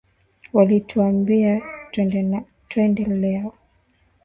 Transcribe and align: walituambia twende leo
walituambia 0.53 1.61
twende 2.69 3.05
leo 3.05 3.53